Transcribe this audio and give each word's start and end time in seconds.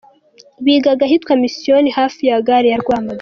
Bigaga 0.65 1.01
ahitwa 1.07 1.33
Misiyoni 1.43 1.89
hafi 1.97 2.21
ya 2.29 2.39
gare 2.47 2.67
ya 2.69 2.77
Rwamagana. 2.81 3.09